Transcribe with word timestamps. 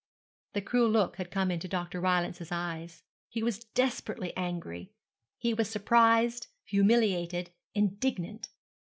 The 0.53 0.63
cruel 0.63 0.89
look 0.89 1.17
had 1.17 1.29
come 1.29 1.51
into 1.51 1.67
Dr. 1.67 2.01
Rylance's 2.01 2.51
eyes. 2.51 3.03
He 3.29 3.43
was 3.43 3.65
desperately 3.65 4.35
angry. 4.35 4.93
He 5.37 5.53
was 5.53 5.69
surprised, 5.69 6.47
humiliated, 6.63 7.51
indignant. 7.75 8.47